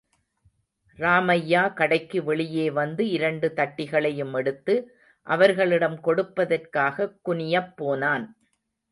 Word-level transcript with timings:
ராமய்யா, 0.97 1.73
கடைக்கு 1.73 2.23
வெளியே 2.23 2.71
வந்து, 2.71 3.09
இரண்டு 3.09 3.53
தட்டிகளையும் 3.55 4.33
எடுத்து, 4.33 4.75
அவர்களிடம் 5.27 5.99
கொடுப்பதற்காக 6.03 7.07
குனியப் 7.29 7.73
போனான். 7.75 8.25